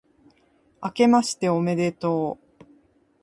[0.81, 2.65] あけましておめでとう